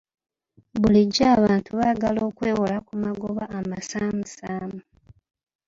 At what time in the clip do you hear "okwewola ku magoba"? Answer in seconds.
2.29-3.43